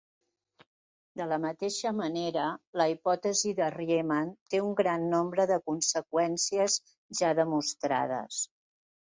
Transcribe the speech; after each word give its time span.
De 1.19 1.25
la 1.31 1.37
mateixa 1.43 1.91
manera, 1.97 2.45
la 2.81 2.87
hipòtesi 2.93 3.53
de 3.59 3.67
Riemann 3.75 4.33
té 4.55 4.63
un 4.69 4.73
gran 4.81 5.07
nombre 5.13 5.47
de 5.53 5.59
conseqüències 5.69 6.81
ja 7.21 7.31
demostrades. 7.43 8.43